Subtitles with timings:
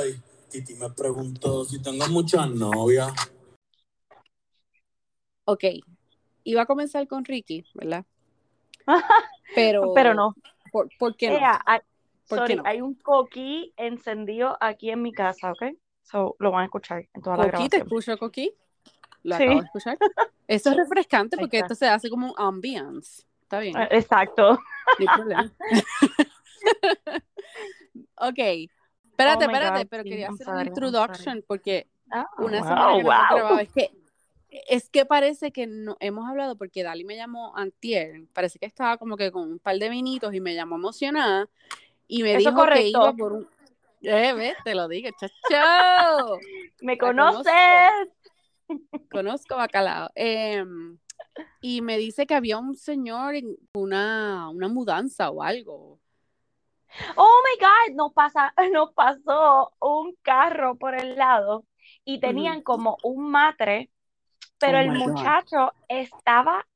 [0.00, 0.18] Ay,
[0.50, 3.12] Titi me preguntó si tengo muchas novias.
[5.44, 5.64] Ok,
[6.44, 8.06] iba a comenzar con Ricky, ¿verdad?
[9.54, 10.34] Pero, Pero no.
[10.72, 11.38] ¿Por, por qué no?
[11.38, 11.80] Ea, hay,
[12.28, 12.62] ¿Por sorry, qué no?
[12.66, 15.64] hay un coquí encendido aquí en mi casa, ¿ok?
[16.02, 17.82] So, lo van a escuchar en toda la Coqui, ¿te grabación.
[17.82, 18.54] escucho, Coqui?
[19.24, 19.42] ¿Lo Sí.
[19.42, 19.98] acabo de escuchar?
[20.48, 23.24] Eso es refrescante porque esto se hace como un ambience.
[23.42, 24.52] Está bien, Eh, Exacto.
[24.52, 24.58] no
[24.98, 25.52] hay problema.
[28.16, 28.38] ok,
[29.20, 32.58] espérate, Oh espérate, God, pero sí, quería hacer sorry, una I'm introduction porque Ah, una
[32.58, 33.02] wow, semana que
[33.38, 33.58] no wow.
[33.58, 33.90] Es que,
[34.50, 38.24] es que parece que no hemos hablado porque Dali me llamó antier.
[38.32, 41.48] Parece que estaba como que con un par de vinitos y me llamó emocionada
[42.08, 42.88] y me Eso dijo que correcto.
[42.98, 43.48] iba por un.
[44.02, 45.30] Eh, ves, te lo digo, chacho.
[46.80, 47.42] ¿Me La conozco.
[47.44, 48.08] conoces?
[49.10, 50.10] Conozco Bacalao.
[50.14, 50.98] Em,
[51.60, 55.99] y me dice que había un señor en una, una mudanza o algo.
[57.16, 61.64] Oh my God, nos pasa, nos pasó un carro por el lado
[62.04, 63.90] y tenían como un matre,
[64.58, 64.96] pero Oh el God.
[65.08, 66.66] muchacho estaba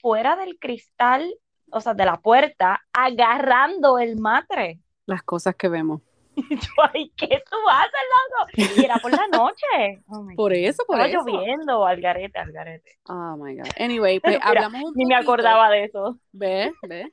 [0.00, 1.34] fuera del cristal,
[1.70, 4.80] o sea, de la puerta, agarrando el matre.
[5.06, 6.00] Las cosas que vemos.
[6.36, 8.74] Y yo, ay, ¿qué tú haces, loco?
[8.80, 10.02] Y era por la noche.
[10.08, 11.24] Oh Por eso, por Estaba eso.
[11.26, 12.98] lloviendo, al garete, al garete.
[13.08, 13.68] Oh my God.
[13.78, 16.18] Anyway, pues Mira, hablamos un Ni me acordaba de eso.
[16.32, 16.72] ¿Ves?
[16.82, 17.08] ¿Ves?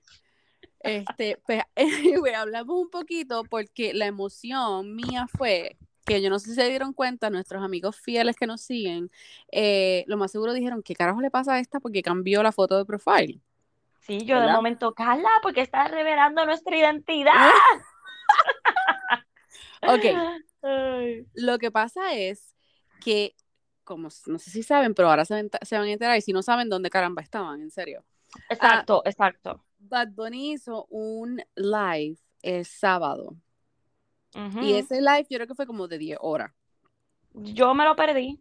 [0.84, 6.50] Este, pues, anyway, hablamos un poquito porque la emoción mía fue que yo no sé
[6.50, 9.10] si se dieron cuenta, nuestros amigos fieles que nos siguen,
[9.52, 11.80] eh, lo más seguro dijeron, ¿qué carajo le pasa a esta?
[11.80, 13.40] Porque cambió la foto de profile.
[14.02, 17.32] Sí, yo de momento, Carla, porque estás revelando nuestra identidad.
[19.86, 20.06] Ok,
[20.62, 21.26] Ay.
[21.34, 22.56] lo que pasa es
[23.02, 23.36] que,
[23.84, 26.32] como no sé si saben, pero ahora se, van- se van a enterar y si
[26.32, 28.06] no saben dónde caramba estaban, en serio.
[28.50, 29.64] Exacto, exacto.
[29.90, 33.36] Bad Bunny hizo un live el sábado
[34.62, 36.52] y ese live yo creo que fue como de 10 horas.
[37.34, 38.40] Yo me lo perdí.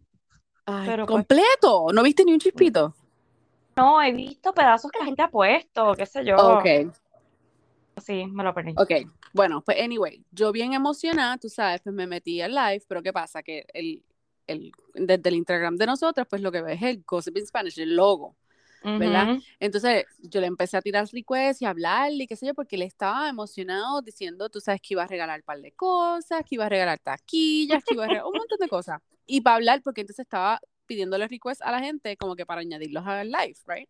[0.64, 2.94] Ay, Pero, pues, completo, ¿no viste ni un chispito?
[3.76, 6.36] No, he visto pedazos que la gente ha puesto, qué sé yo.
[6.36, 6.66] Ok,
[7.98, 8.72] Sí, me lo perdí.
[8.76, 8.90] ok.
[9.34, 13.12] Bueno, pues anyway, yo bien emocionada, tú sabes, pues me metí al live, pero ¿qué
[13.12, 13.42] pasa?
[13.42, 14.02] Que el,
[14.46, 17.78] el, desde el Instagram de nosotros, pues lo que ves es el Gossip in Spanish,
[17.78, 18.36] el logo,
[18.84, 19.30] ¿verdad?
[19.34, 19.42] Ujú.
[19.60, 22.76] Entonces yo le empecé a tirar requests y a hablarle y qué sé yo, porque
[22.76, 26.54] él estaba emocionado diciendo, tú sabes, que iba a regalar un par de cosas, que
[26.56, 29.00] iba a regalar taquillas, que iba a regalar un montón de cosas.
[29.26, 33.06] Y para hablar, porque entonces estaba pidiéndole requests a la gente como que para añadirlos
[33.06, 33.88] al live, right?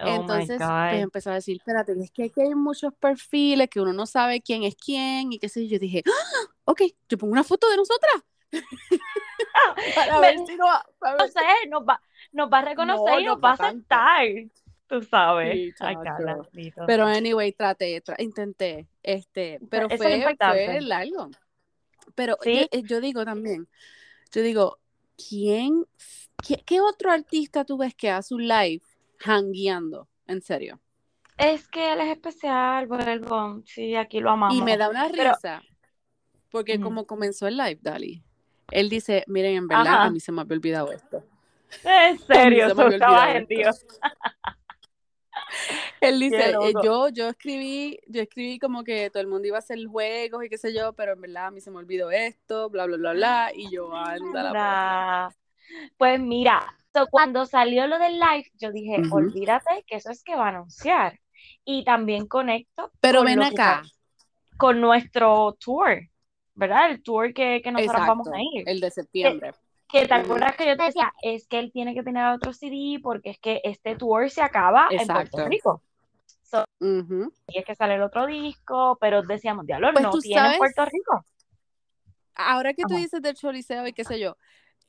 [0.00, 1.00] Oh Entonces, pues God.
[1.00, 4.62] empezó a decir, espérate, es que aquí hay muchos perfiles que uno no sabe quién
[4.62, 5.72] es quién y qué sé yo.
[5.74, 6.50] Yo dije, ¡Ah!
[6.66, 8.14] ok, yo pongo una foto de nosotras.
[9.94, 10.66] para Me- ver si no,
[10.98, 12.00] para No ver- sé, nos va,
[12.32, 14.26] nos va a reconocer No, y no nos va a aceptar.
[14.86, 15.52] Tú sabes.
[15.54, 15.96] Sí, Ay.
[16.02, 16.38] Carla.
[16.86, 21.30] Pero anyway, traté, tra- intenté, este, pero Eso fue, fue largo.
[22.14, 22.54] Pero Sí.
[22.60, 23.68] yo, eh, yo digo también,
[24.32, 24.78] yo digo,
[25.28, 25.84] ¿quién,
[26.46, 28.80] qué, qué otro artista tú ves que hace un live
[29.24, 30.08] hangueando?
[30.26, 30.80] En serio.
[31.36, 33.62] Es que él es especial, Vuelvo.
[33.66, 34.56] Sí, aquí lo amamos.
[34.56, 35.62] Y me da una Pero- risa,
[36.50, 38.22] porque como comenzó el live, Dali,
[38.70, 40.04] él dice, miren, en verdad, Ajá.
[40.04, 41.22] a mí se me había olvidado esto.
[41.84, 43.46] En serio, tú estabas en.
[43.46, 43.86] Dios.
[46.00, 49.60] Él dice, eh, yo, yo escribí, yo escribí como que todo el mundo iba a
[49.60, 52.68] hacer juegos y qué sé yo, pero en verdad a mí se me olvidó esto,
[52.70, 55.34] bla, bla, bla, bla, y yo, anda la.
[55.96, 60.36] Pues mira, so, cuando salió lo del live, yo dije, olvídate que eso es que
[60.36, 61.18] va a anunciar.
[61.64, 63.82] Y también conecto Pero con ven que acá,
[64.56, 66.00] con nuestro tour,
[66.54, 66.90] ¿verdad?
[66.90, 68.68] El tour que, que nosotros exacto, vamos a ir.
[68.68, 69.52] el de septiembre.
[69.52, 70.14] Que te Ujú.
[70.14, 73.38] acuerdas que yo te decía, es que él tiene que tener otro CD porque es
[73.38, 75.06] que este tour se acaba en.
[75.08, 75.82] Puerto Rico.
[76.42, 80.40] So, y es que sale el otro disco, pero decíamos, diablo, Pues no tú tiene
[80.40, 81.24] en sabes- Puerto Rico.
[82.34, 84.36] Ahora que tú dices del choliseo y qué sé yo,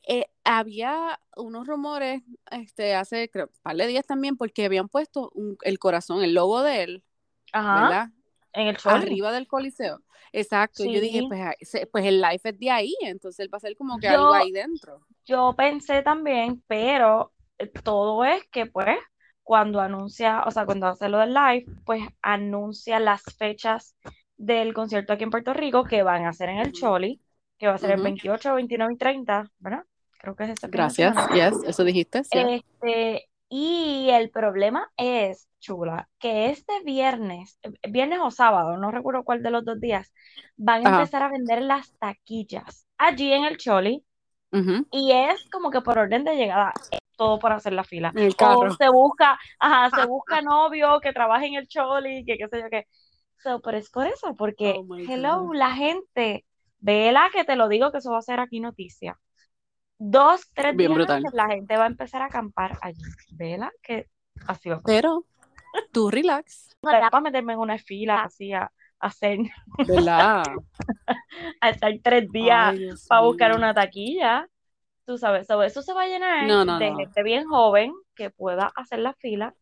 [0.08, 2.22] eh, había unos rumores,
[2.52, 6.34] este, hace creo, un par de días también, porque habían puesto un- el corazón, el
[6.34, 7.04] logo de él,
[7.52, 8.10] Ajá, ¿verdad?
[8.54, 8.92] En el show.
[8.94, 10.02] Arriba del coliseo.
[10.32, 10.84] Exacto.
[10.86, 11.28] y Yo dije, Sí.
[11.28, 14.14] pues, pues el live es de ahí, entonces él va a ser como que Yo-
[14.14, 15.02] algo ahí dentro.
[15.26, 18.98] Yo pensé también, pero eh, todo es que pues
[19.44, 23.96] cuando anuncia, o sea, cuando hace lo del live, pues anuncia las fechas
[24.38, 26.72] del concierto aquí en Puerto Rico que van a ser en el.
[26.72, 27.20] Choli,
[27.58, 28.04] que va a ser el Ujú.
[28.06, 29.84] 28, 29 y 30, ¿verdad?
[30.20, 31.16] Creo que es ese Gracias.
[31.34, 32.24] Yes, eso dijiste.
[32.24, 32.30] sí.
[32.38, 39.24] Este, y el problema es, chula, que este viernes, eh, viernes o sábado, no recuerdo
[39.24, 40.14] cuál de los dos días,
[40.58, 40.90] van a Ajá.
[40.90, 44.06] empezar a vender las taquillas allí en el Choli.
[44.92, 46.76] Y es como que por orden de llegada,
[47.18, 48.14] todo por hacer la fila.
[48.38, 52.62] O se busca, ajá, se busca novio que trabaje en el Choli, que qué sé
[52.62, 52.86] yo qué.
[53.44, 55.54] So, pero es por eso, porque, Oh hello, God.
[55.54, 56.46] la gente
[56.82, 59.20] Vela que te lo digo que eso va a ser aquí noticia.
[60.00, 61.24] Dos, tres Bien días brutal.
[61.24, 63.14] antes la gente va a empezar a acampar allí.
[63.30, 64.08] Vela que
[64.48, 65.06] así va a pasar.
[65.06, 65.26] Pero
[65.92, 68.72] tú relax, era para meterme en una fila así a, a
[69.08, 69.40] hacer,
[69.86, 70.44] ¿verdad?
[71.62, 74.48] a estar tres días Ay, para buscar una taquilla.
[75.06, 76.98] Tú sabes, so, eso se va a llenar No, no, de no.
[76.98, 79.56] gente bien joven que pueda hacer la fila,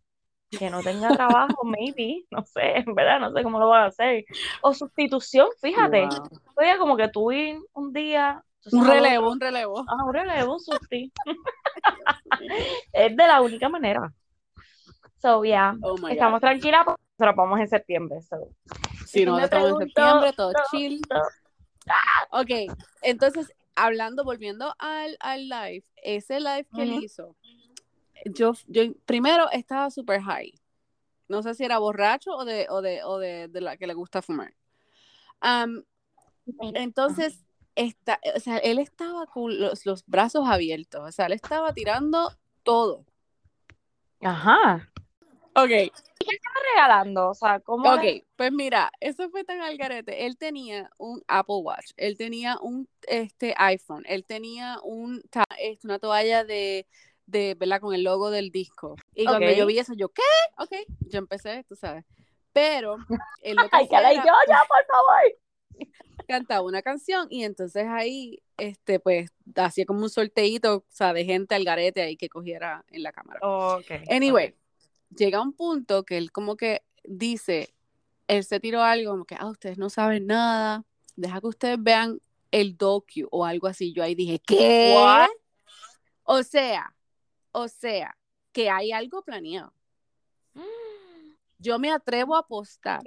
[0.57, 3.87] que no tenga trabajo, maybe, no sé, en verdad, no sé cómo lo van a
[3.87, 4.25] hacer.
[4.61, 6.07] O sustitución, fíjate.
[6.07, 6.29] Wow.
[6.57, 9.83] Oye, como que tú ir un día, Un relevo, un relevo.
[9.87, 11.11] ah, un relevo, un susti.
[12.93, 14.13] Es de la única manera.
[15.19, 16.11] So, yeah, Oh my God.
[16.11, 18.21] estamos tranquilas porque nos vamos en septiembre.
[18.21, 18.49] So.
[18.99, 21.01] Si si no, estamos en septiembre, todo no, chill.
[21.09, 21.21] no.
[22.31, 27.35] Ok, entonces, hablando, volviendo al, al live, ese live que él hizo,
[28.25, 30.53] yo, yo primero estaba super high.
[31.29, 33.93] No sé si era borracho o de, o de, o de, de la que le
[33.93, 34.53] gusta fumar.
[36.73, 41.73] Entonces, esta, o sea, él estaba con los, los brazos abiertos, o sea, él estaba
[41.73, 42.31] tirando
[42.63, 43.05] todo.
[44.21, 44.91] Ajá.
[45.57, 47.29] Ok, está regalando?
[47.29, 47.91] O sea, ¿cómo?
[47.91, 50.27] Ok, pues mira, eso fue tan al garete.
[50.27, 55.19] Él tenía un Apple Watch, él tenía un este iPhone, él tenía un
[55.57, 56.85] este, una toalla de,
[57.25, 57.81] de, ¿verdad?
[57.81, 58.97] Con el logo del disco.
[59.15, 60.21] Y cuando yo vi eso, yo, ¿qué?
[60.59, 60.73] Ok,
[61.09, 62.05] yo empecé, tú sabes.
[62.53, 62.97] Pero
[63.41, 65.39] él lo que Ay, que era, yo, ya, por favor.
[66.27, 71.25] cantaba una canción y entonces ahí, este, pues, hacía como un sorteíto, o sea, de
[71.25, 73.39] gente al garete ahí que cogiera en la cámara.
[73.41, 73.91] Ok.
[74.09, 74.53] Anyway,
[75.15, 77.73] llega un punto que él como que dice,
[78.27, 82.19] él se tiró algo como que, ah, ustedes no saben nada, deja que ustedes vean
[82.51, 83.93] el docu o algo así.
[83.93, 84.93] Yo ahí dije, ¿qué?
[84.95, 85.29] What?
[86.23, 86.93] O sea,
[87.51, 88.17] o sea,
[88.51, 89.73] que hay algo planeado.
[91.59, 93.01] Yo me atrevo a apostar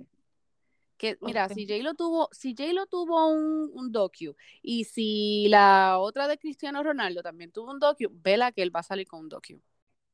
[0.97, 5.49] que, mira, si Jay lo tuvo, si Jay lo tuvo un, un docu y si
[5.49, 9.07] la otra de Cristiano Ronaldo también tuvo un docu, vela que él va a salir
[9.07, 9.61] con un docu.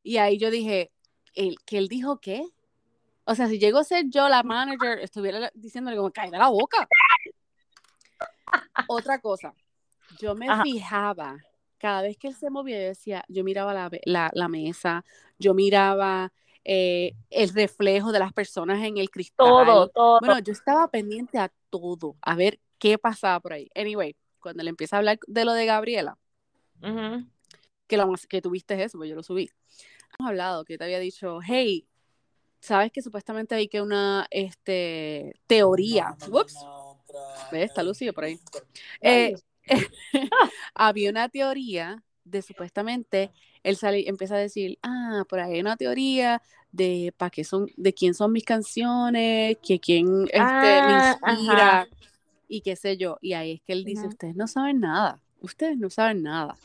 [0.03, 0.93] Y ahí yo dije,
[1.37, 2.45] ¿el, que él dijo qué?
[3.25, 6.89] O sea, si llego a ser yo la manager, estuviera diciéndole como, cállate la boca.
[8.89, 9.55] Otra cosa,
[10.19, 10.63] yo me Ajá.
[10.63, 11.39] fijaba,
[11.79, 15.05] cada vez que él se movía, yo decía, yo miraba la, la, la mesa,
[15.39, 16.33] yo miraba
[16.69, 19.47] eh, el reflejo de las personas en el cristal.
[19.47, 20.19] Todo, todo.
[20.21, 23.71] Bueno, yo estaba pendiente a todo, a ver qué pasaba por ahí.
[23.75, 26.19] Anyway, cuando le empieza a hablar de lo de Gabriela,
[27.87, 29.51] que, lo, que tuviste eso, pues yo lo subí.
[30.19, 31.87] Hemos hablado, que te había dicho, hey,
[32.61, 36.17] ¿sabes que supuestamente hay que una este, teoría?
[36.31, 36.57] Ups,
[37.53, 37.71] ¿ves?
[37.71, 38.39] Está lucido por ahí.
[39.01, 39.35] Eh,
[40.75, 43.31] había una teoría de supuestamente
[43.63, 47.69] él sale, empieza a decir, ah, por ahí hay una teoría de para qué son,
[47.77, 51.89] de quién son mis canciones, que quién este, Ah, me inspira ajá.
[52.49, 53.19] y qué sé yo.
[53.21, 56.57] Y ahí es que él dice, ustedes no saben nada, ustedes no saben nada.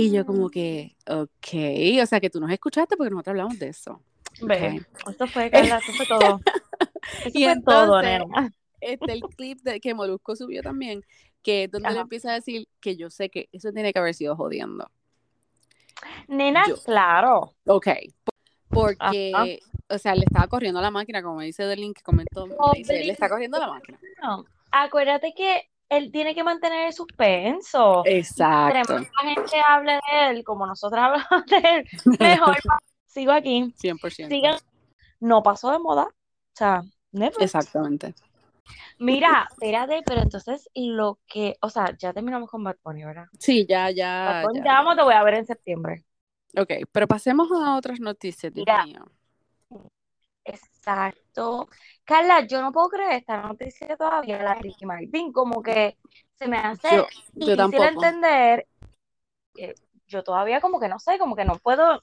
[0.00, 3.68] Y yo como que, ok, o sea que tú nos escuchaste porque nosotros hablamos de
[3.68, 4.00] eso.
[4.40, 5.08] Ve, Ok.
[5.10, 6.40] esto fue, Carla, esto fue todo.
[7.24, 8.52] Esto Y fue todo, nena.
[8.80, 11.02] Este el clip de, que Molusco subió también,
[11.42, 14.14] que es donde le empieza a decir que yo sé que eso tiene que haber
[14.14, 14.88] sido jodiendo.
[16.28, 17.54] Nena, Yo- claro.
[17.66, 17.88] Ok,
[18.68, 19.58] porque,
[19.88, 23.28] o sea, le estaba corriendo la máquina, como dice Delin que comentó, dice, le está
[23.28, 23.98] corriendo la máquina.
[24.22, 28.02] No, acuérdate que él tiene que mantener el suspenso.
[28.04, 32.56] Exacto, Entre más gente hable de él, como nosotros hablamos de él, mejor.
[33.06, 33.74] Sigo aquí.
[33.82, 34.28] 100%.
[34.28, 34.58] Sigan.
[35.20, 36.04] No pasó de moda.
[36.04, 37.42] O sea, never.
[37.42, 38.14] Exactamente.
[38.98, 43.26] Mira, espérate, pero entonces lo que, o sea, ya terminamos con Bad Bunny, ¿verdad?
[43.38, 46.04] Sí, ya, ya, Bad Bunny, ya, amo, te voy a ver en septiembre.
[46.56, 48.84] Ok, pero pasemos a otras noticias, Dios Mira.
[48.84, 49.04] mío.
[50.48, 51.68] Exacto.
[52.04, 55.96] Carla, yo no puedo creer esta noticia todavía, la Ricky Martin, como que
[56.36, 58.66] se me hace Yo, yo difícil entender.
[59.56, 59.74] eh,
[60.06, 62.02] yo todavía como que no sé, como que no puedo,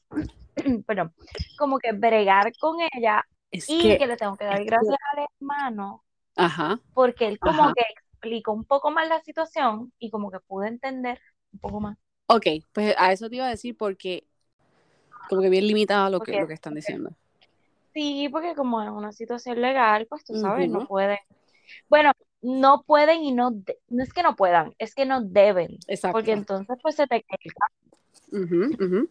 [0.87, 1.13] perdón,
[1.57, 4.69] como que bregar con ella Es y que, que le tengo que dar es que-
[4.69, 6.03] gracias al hermano
[6.35, 7.73] ajá, porque él como Ajá.
[7.73, 11.19] que explicó un poco más la situación y como que pude entender
[11.53, 11.97] un poco más.
[12.27, 14.27] ok, pues a eso te iba a decir porque
[15.29, 17.11] como que bien limitado lo que, lo que están diciendo.
[17.95, 21.17] Sí, porque como es una situación legal, pues tú sabes, no pueden.
[21.89, 22.11] Bueno,
[22.41, 26.17] no pueden y no, de- no es que no puedan, es que no deben, Exacto.
[26.17, 27.73] porque entonces pues se te el caso,
[28.31, 29.09] Ujú, ujú.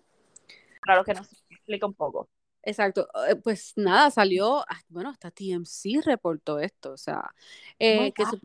[0.80, 2.28] para lo que nos explica un poco.
[2.62, 7.34] Exacto, eh, pues nada, salió, ah, bueno, hasta TMC reportó esto, o sea,
[7.78, 8.40] eh, que, su-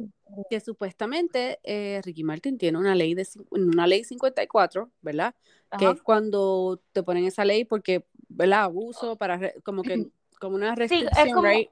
[0.50, 5.36] que supuestamente eh, Ricky Martin tiene una ley de una ley 54, ¿verdad?
[5.78, 8.64] Que es cuando te ponen esa ley porque, ¿verdad?
[8.64, 9.94] Abuso para como que
[10.40, 11.70] como una restricción, como right?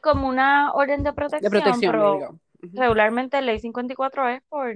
[0.00, 4.74] Como una orden de protección, De protección, pero regularmente ley 54 es por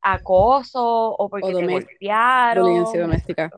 [0.00, 2.64] acoso o porque te domes- golpearon.
[2.66, 3.50] Violencia doméstica.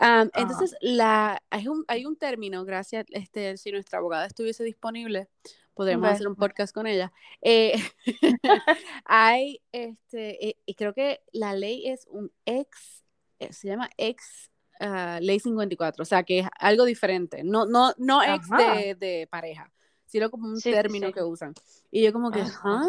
[0.00, 5.28] Entonces, la, hay, un, hay un término, gracias, este, si nuestra abogada estuviese disponible,
[5.74, 7.12] podríamos hacer un podcast con ella.
[7.42, 7.74] Eh,
[9.04, 13.04] hay, este, eh, y creo que la ley es un ex,
[13.40, 14.49] eh, se llama ex
[14.80, 19.28] ah, ley 54, o sea, que es algo diferente, no, no, no ex de, de
[19.30, 19.70] pareja,
[20.06, 21.12] sino como un Sí, término sí.
[21.14, 21.54] que usan.
[21.90, 22.40] Y yo como que.
[22.40, 22.82] ¿ah?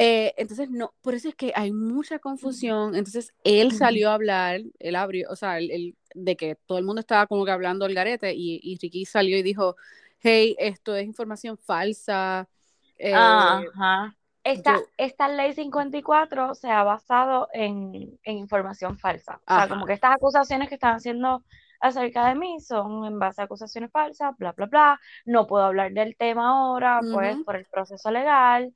[0.00, 2.94] Eh, entonces, no, por eso es que hay mucha confusión.
[2.94, 6.84] Entonces, él salió a hablar, él abrió, o sea, él, él- de que todo el
[6.84, 9.76] mundo estaba como que hablando al garete y, y Ricky salió y dijo,
[10.20, 12.48] hey, esto es información falsa.
[12.96, 14.16] eh, Ajá.
[14.52, 19.40] Esta, yo- esta ley 54 se ha basado en, en información falsa.
[19.46, 21.44] O sea, como que estas acusaciones que están haciendo
[21.80, 25.00] acerca de mí son en base a acusaciones falsas, bla, bla, bla.
[25.24, 28.74] No puedo hablar del tema ahora, pues, por el proceso legal.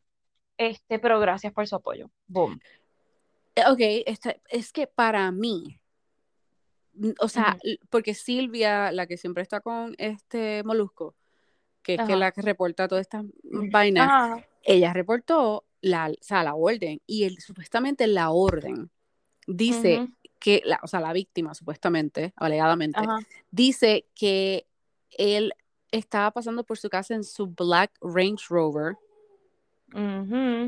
[0.59, 2.11] Este, pero gracias por su apoyo.
[2.27, 2.61] Boom.
[3.55, 5.79] eh, ok, esta- es que para mí,
[7.21, 7.57] o sea,
[7.91, 11.15] porque Silvia, la que siempre está con este Molusco,
[11.83, 14.47] que es que la que reporta todas estas vainas, Ajá.
[14.65, 18.91] Ella reportó la, o sea, la orden y él, supuestamente la orden
[19.47, 23.01] dice que, la, o sea, la víctima supuestamente, alegadamente,
[23.51, 24.67] dice que
[25.11, 25.53] él
[25.91, 28.95] estaba pasando por su casa en su Black Range Rover,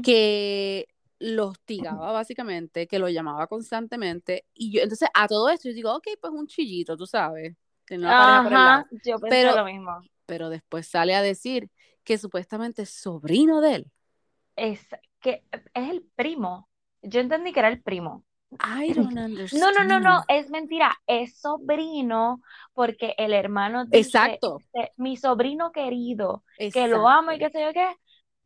[0.02, 5.74] que lo hostigaba básicamente, que lo llamaba constantemente y yo, entonces a todo esto yo
[5.74, 7.54] digo, ok, pues un chillito, tú sabes,
[7.86, 8.86] tiene una pareja por el lado, Ajá.
[9.04, 9.90] Yo pensé Pero- lo mismo.
[10.26, 11.70] pero después sale a decir
[12.04, 13.90] que supuestamente es sobrino de él.
[14.56, 14.86] Es
[15.20, 16.68] que es el primo.
[17.02, 18.24] Yo entendí que era el primo.
[18.60, 19.12] I don't
[19.52, 20.24] No, no, no, no, understand.
[20.28, 22.40] es mentira, es sobrino
[22.72, 24.58] porque el hermano dice, Exacto.
[24.96, 27.96] mi sobrino querido, que lo amo y qué sé yo qué,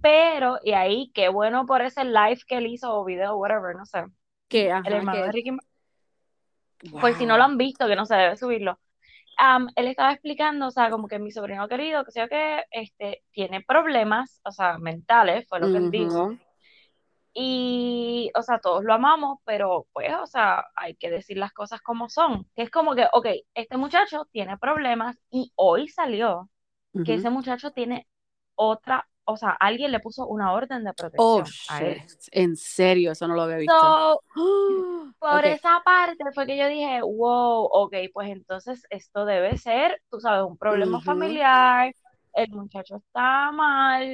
[0.00, 3.84] pero, y ahí, qué bueno por ese live que él hizo o video, whatever, no
[3.84, 4.04] sé,
[4.48, 5.50] Que, el hermano de Ricky,
[7.00, 7.50] por si no lo wow.
[7.52, 8.78] han visto, que no se debe subirlo.
[9.38, 13.22] Am, él estaba explicando, o sea, como que mi sobrino querido, que yo qué, este,
[13.32, 16.32] tiene problemas, o sea, mentales, fue lo que él dijo.
[17.34, 21.80] Y, o sea, todos lo amamos, pero pues, o sea, hay que decir las cosas
[21.82, 22.46] como son.
[22.56, 26.50] Que es como que, ok, este muchacho tiene problemas y hoy salió
[27.04, 27.20] que Ujú.
[27.20, 28.08] ese muchacho tiene
[28.56, 32.02] otra, o sea, alguien le puso una orden de Oh, protección a él.
[32.32, 33.74] En serio, eso no lo había visto.
[33.78, 39.56] So, Oh, por esa parte fue que yo dije, wow, ok, pues entonces esto debe
[39.58, 41.92] ser, tú sabes, un problema familiar,
[42.34, 44.04] el muchacho está mal,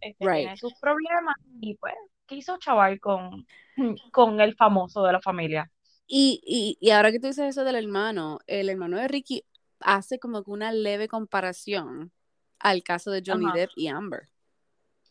[0.00, 0.36] este, Right.
[0.38, 1.94] tiene sus problemas y pues
[2.26, 3.46] quiso chaval con,
[4.12, 5.70] con el famoso de la familia.
[6.06, 9.44] Y, y, y ahora que tú dices eso del hermano, el hermano de Ricky
[9.80, 12.12] hace como que una leve comparación
[12.58, 13.50] al caso de Johnny.
[13.52, 14.28] Depp y Amber.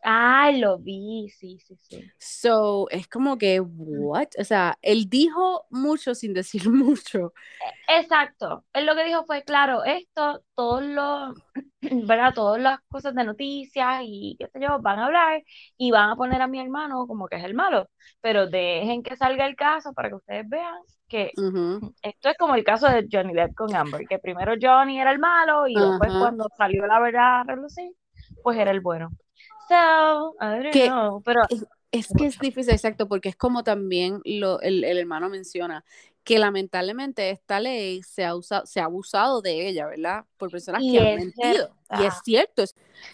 [0.04, 2.12] Ay, lo vi, sí, sí, sí.
[2.18, 4.30] So, es como que, what?
[4.40, 7.34] O sea, él dijo mucho sin decir mucho.
[7.88, 8.66] Exacto.
[8.74, 11.36] Él lo que dijo fue, claro, esto, todos los,
[12.08, 12.34] ¿verdad?
[12.34, 15.44] Todas las cosas de noticias y qué sé yo, van a hablar
[15.78, 17.88] y van a poner a mi hermano como que es el malo,
[18.22, 21.32] pero dejen que salga el caso para que ustedes vean que
[22.02, 25.20] esto es como el caso de Johnny Depp con Amber, que primero Johnny era el
[25.20, 27.92] malo y después cuando salió la verdad a relucir,
[28.42, 29.10] pues era el bueno.
[29.72, 33.64] So, I don't Que- know, pero Es, es que es difícil, exacto, porque es como
[33.64, 35.84] también lo, el, el hermano menciona,
[36.24, 40.26] que lamentablemente esta ley se ha usado, se ha abusado de ella, ¿verdad?
[40.38, 41.76] Por personas Y que han mentido.
[41.94, 42.64] Y es cierto,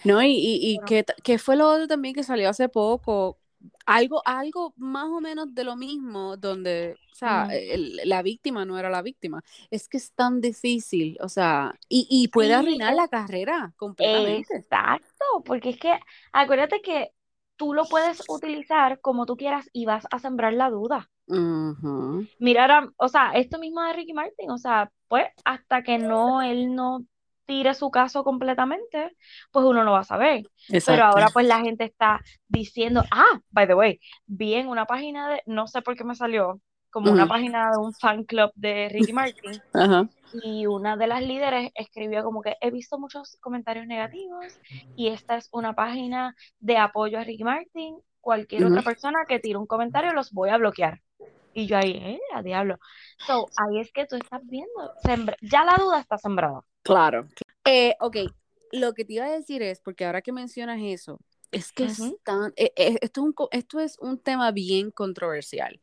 [0.04, 0.22] ¿no?
[0.22, 0.82] Y, y, y Bueno.
[0.82, 3.40] que, que fue lo otro también que salió hace poco,
[3.86, 8.78] algo, algo más o menos de lo mismo, donde, o sea, el- la víctima no
[8.80, 9.44] era la víctima.
[9.72, 14.50] Es que es tan difícil, o sea, y, y puede Sí, arruinar la carrera completamente.
[14.54, 16.00] Exacto, porque es que
[16.32, 17.12] acuérdate que
[17.58, 21.10] tú lo puedes utilizar como tú quieras y vas a sembrar la duda.
[22.40, 26.42] Mira, ahora, o sea, esto mismo de Ricky Martin, o sea, pues hasta que no
[26.42, 27.06] él no
[27.48, 29.16] tire su caso completamente,
[29.52, 30.48] pues uno no va a saber.
[30.86, 35.30] Pero ahora pues la gente está diciendo, ah, by the way, vi en una página
[35.30, 36.62] de, no sé por qué me salió,
[36.92, 39.62] como una página de un fan club de Ricky Martin,
[40.44, 44.60] y una de las líderes escribió como que he visto muchos comentarios negativos
[44.96, 47.98] y esta es una página de apoyo a Ricky Martin.
[48.20, 51.02] Cualquier otra persona que tire un comentario los voy a bloquear.
[51.58, 52.78] Y yo ahí, eh, a diablo.
[53.26, 56.62] So, ahí es que tú estás viendo, sembra- ya la duda está sembrada.
[56.84, 57.28] Claro.
[57.66, 58.18] Eh, ok,
[58.74, 61.20] lo que te iba a decir es, porque ahora que mencionas eso,
[61.52, 62.20] es que es Ujú.
[62.24, 65.82] tan- eh, eh, esto, es un, esto es un tema bien controversial,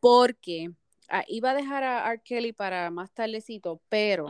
[0.00, 0.70] porque
[1.10, 2.22] ah, iba a dejar a R.
[2.24, 4.28] Kelly para más tardecito, pero.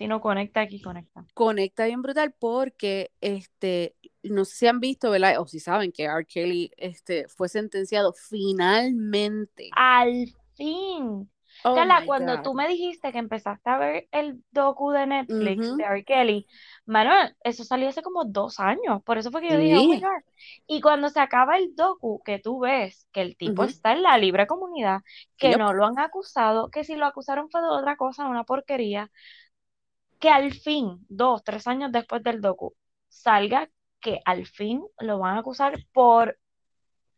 [0.00, 1.26] Si no conecta aquí, conecta.
[1.34, 5.38] conecta bien brutal porque este no sé si han visto, ¿verdad?
[5.40, 6.24] O si saben que R.
[6.26, 9.68] Kelly este, fue sentenciado finalmente.
[9.76, 11.30] Al fin.
[11.62, 12.42] Oh Carla, cuando God.
[12.42, 16.04] tú me dijiste que empezaste a ver el docu de Netflix de R.
[16.04, 16.46] Kelly,
[16.86, 19.02] Manuel, eso salió hace como dos años.
[19.04, 20.00] Por eso fue que yo dije, oh my.
[20.00, 20.22] God.
[20.66, 24.16] Y cuando se acaba el docu, que tú ves que el tipo está en la
[24.16, 25.00] libre comunidad,
[25.36, 25.58] que Yep.
[25.58, 29.10] no lo han acusado, que si lo acusaron fue de otra cosa, una porquería,
[30.20, 32.74] que al fin, dos, tres años después del docu,
[33.08, 33.68] salga
[34.00, 36.38] que al fin lo van a acusar por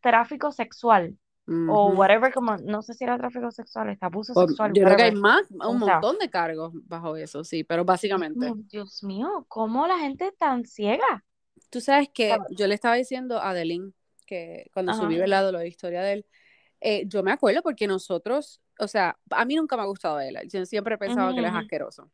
[0.01, 1.19] tráfico sexual
[1.69, 5.03] o whatever, como no sé si era tráfico sexual, este abuso sexual, yo creo que
[5.03, 5.21] hay whatever.
[5.21, 8.47] más, O un sea, montón de cargos bajo eso, sí, pero básicamente.
[8.47, 11.25] Dios, Dios mío, ¿cómo la gente es tan ciega?
[11.71, 13.93] Tú sabes que yo le estaba diciendo a Adeline
[14.27, 15.53] que cuando subí ajá, ¿verdad?
[15.53, 16.27] la historia de él,
[16.81, 20.39] eh, yo me acuerdo porque nosotros, o sea, a mí nunca me ha gustado él,
[20.49, 22.11] yo siempre he pensado que él es asqueroso.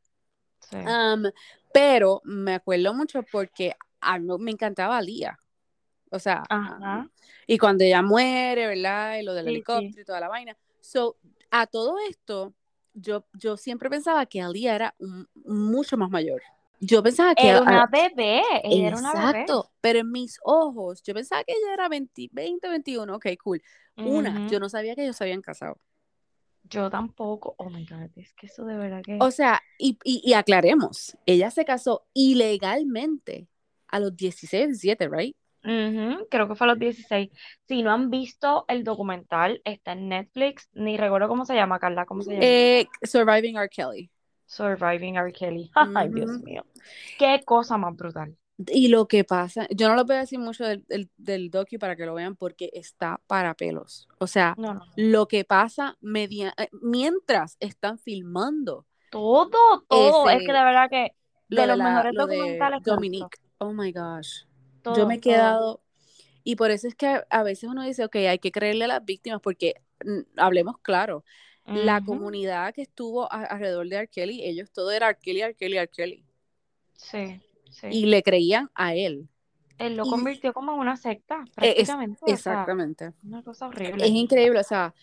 [0.61, 1.25] Sí, Am,
[1.73, 5.39] pero me acuerdo mucho porque a mí me encantaba Lía.
[6.11, 6.43] O sea,
[7.47, 9.19] y cuando ella muere, ¿verdad?
[9.19, 10.57] Y lo del sí, sí, helicóptero y toda la vaina.
[10.81, 11.17] So,
[11.51, 12.55] a todo esto,
[12.95, 16.43] yo, yo siempre pensaba que Alía era un- mucho más mayor.
[16.81, 20.39] Yo pensaba que era a- una bebé, ella era una bebé, Exacto, pero en mis
[20.45, 23.63] ojos, yo pensaba que ella era 20, 20, 21, ok, cool.
[24.03, 25.79] Una, Ujú, yo no sabía que ellos se habían casado.
[26.71, 30.23] Yo tampoco, oh my God, es que eso de verdad que, O sea, y, y,
[30.25, 33.47] y aclaremos, ella se casó ilegalmente
[33.89, 35.37] a los 16, 17, ¿right?
[36.31, 37.31] Creo que fue a los 16.
[37.67, 42.07] Si no han visto el documental, está en Netflix, ni recuerdo cómo se llama, Carla,
[42.07, 42.45] ¿cómo se llama?
[42.45, 43.69] Eh, Surviving R.
[43.69, 44.11] Kelly.
[44.47, 45.33] Surviving R.
[45.33, 45.71] Kelly.
[45.75, 46.65] Ay, Dios mío.
[47.19, 48.37] Qué cosa más brutal.
[48.67, 51.79] Y lo que pasa, yo no les voy a decir mucho del, del, del docu
[51.79, 54.09] para que lo vean porque está para pelos.
[54.19, 54.85] O sea, No, no.
[54.97, 60.29] lo que pasa media, eh, mientras están filmando Todo, todo.
[60.29, 61.15] Es que de verdad que
[61.49, 62.95] lo de de los la, mejores lo de documentales visto.
[62.95, 63.39] Dominique.
[63.59, 64.45] Oh my gosh.
[64.97, 65.23] Yo me he todo.
[65.33, 65.81] quedado,
[66.43, 69.05] y por eso es que a, veces uno dice, ok, hay que creerle a las
[69.05, 69.75] víctimas porque
[70.05, 71.25] mm, hablemos claro,
[71.67, 74.09] la comunidad que estuvo a- alrededor de R.
[74.09, 75.19] Kelly, ellos todo era R.
[75.21, 75.55] Kelly, R.
[75.55, 75.89] Kelly, R.
[75.89, 76.25] Kelly.
[76.95, 77.89] Sí, sí.
[77.91, 79.29] Y le creían a él.
[79.79, 82.21] Él lo Y convirtió como en una secta, e- es, prácticamente.
[82.25, 83.13] O sea, exactamente.
[83.23, 84.07] una cosa Es horrible.
[84.11, 84.95] increíble, o sea,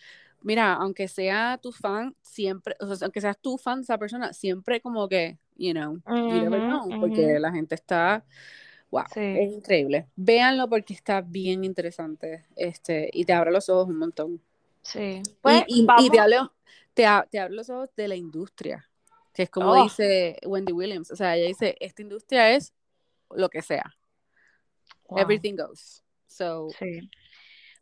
[0.42, 4.34] mira, aunque sea tu fan, siempre, o sea, aunque seas tu fan de esa persona,
[4.34, 7.00] siempre como que, you know, you never know, ujú.
[7.00, 8.24] porque la gente está,
[8.92, 10.08] wow, Sí, es increíble.
[10.16, 14.42] Véanlo porque está bien interesante, este, y te abre los ojos un montón.
[14.84, 15.22] sí.
[15.24, 16.10] Y, Pues y, y vamos.
[16.10, 16.38] te, abre,
[16.94, 18.90] te, te abre los ojos de la industria,
[19.36, 22.74] que es como Oh, dice Wendy Williams, o sea, ella dice, esta industria es
[23.32, 23.94] lo que sea,
[25.10, 25.20] wow.
[25.20, 26.04] everything goes.
[26.28, 27.10] So, Sí.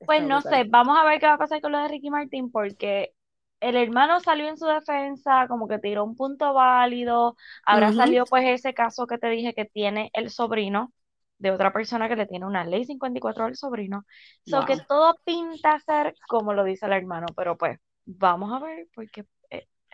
[0.05, 0.65] Pues no brutal.
[0.65, 3.13] sé, vamos a ver qué va a pasar con lo de Ricky Martin, porque
[3.61, 7.37] el hermano salió en su defensa, como que tiró un punto válido.
[7.65, 7.97] Ahora Ujú.
[7.97, 10.93] salió pues ese caso que te dije que tiene el sobrino
[11.37, 14.05] de otra persona que le tiene una ley 54 al sobrino.
[14.45, 18.87] So que todo pinta ser como lo dice el hermano, pero pues vamos a ver,
[18.93, 19.25] porque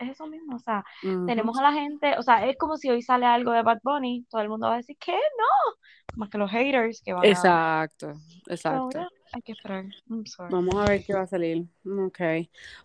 [0.00, 2.90] es es eso mismo, o sea, tenemos a la gente, o sea, es como si
[2.90, 5.76] hoy sale algo de Bad Bunny, todo el mundo va a decir que no,
[6.16, 7.28] más que los haters que van a...
[7.28, 8.98] Exacto, So, exacto.
[8.98, 9.84] yeah, hay que esperar.
[10.08, 10.52] I'm sorry.
[10.52, 11.66] Vamos a ver qué va a salir.
[11.84, 12.18] Ok.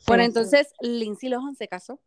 [0.07, 1.99] Bueno, Sí, entonces Lindsay Lohan se casó.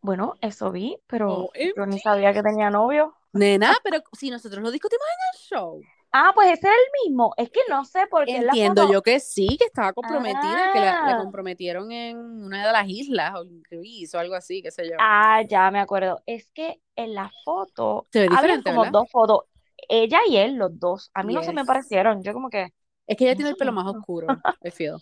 [0.00, 3.14] Bueno, eso vi, pero yo ni sabía que tenía novio.
[3.32, 5.82] Nena, pero si nosotros lo discutimos en el show.
[6.12, 7.34] Ah, pues ese era el mismo.
[7.36, 8.92] Es que no sé por qué en la Entiendo foto.
[8.92, 12.88] yo que sí, que estaba comprometida, que la, la Ah, comprometieron en una de las
[12.88, 14.96] islas o en Greece o algo así, qué sé yo.
[14.98, 16.20] ah, ya me acuerdo.
[16.26, 18.92] Es que en la foto Se ve diferente, como ¿verdad?
[19.00, 19.40] dos fotos.
[19.88, 21.10] Ella y él, los dos.
[21.14, 22.22] A mí no se me parecieron.
[22.22, 22.72] Yo como que,
[23.06, 24.28] Es que ella tiene el pelo más oscuro,
[24.64, 24.96] I feel.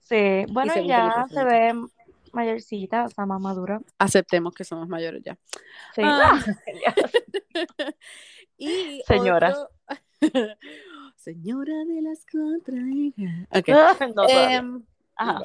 [0.00, 1.72] Sí, bueno, y ya se ve
[2.32, 3.80] mayorcita, o sea, más madura.
[3.98, 5.38] Aceptemos que somos mayores ya.
[5.94, 6.02] Sí.
[6.04, 7.94] Ah, Ah,
[8.58, 9.54] y Señoras.
[9.58, 9.70] otro.
[11.16, 13.46] Señora de las cuatro hijas.
[13.50, 13.68] Ok.
[14.14, 14.28] No.
[14.28, 14.84] Em,
[15.18, 15.40] no.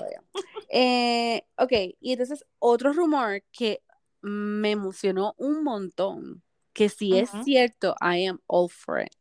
[0.69, 3.81] Eh, ok, y entonces otro rumor que
[4.21, 9.13] me emocionó un montón, que si es cierto, I am all for it,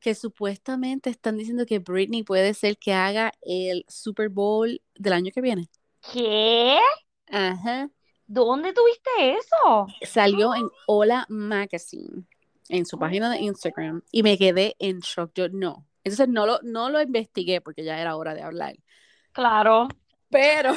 [0.00, 5.32] que supuestamente están diciendo que Britney puede ser que haga el Super Bowl del año
[5.34, 5.68] que viene.
[6.12, 6.78] ¿Qué?
[7.26, 7.90] Ajá.
[8.26, 9.86] ¿Dónde tuviste eso?
[10.02, 12.26] Salió en Hola Magazine,
[12.68, 15.32] en su página de Instagram, y me quedé en shock.
[15.34, 15.86] Yo no.
[16.04, 18.76] Entonces no lo, no lo investigué porque ya era hora de hablar.
[19.32, 19.88] Claro,
[20.30, 20.72] Pero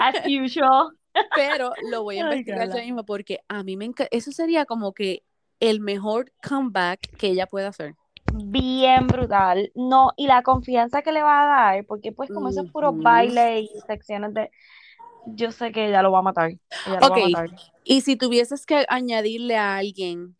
[0.00, 0.90] as usual.
[1.34, 4.92] pero lo voy a investigar ya mismo porque a mí me encanta, eso sería como
[4.92, 5.22] que
[5.60, 7.94] el mejor comeback que ella pueda hacer.
[8.32, 9.72] Bien brutal.
[9.74, 13.02] No, y la confianza que le va a dar, porque pues como esos puros Ujú.
[13.02, 14.50] bailes y secciones de...
[15.26, 16.50] yo sé que ella lo va a matar.
[16.86, 17.18] Ella lo Ok.
[17.18, 17.50] va a matar.
[17.84, 20.36] Y si tuvieses que añadirle a alguien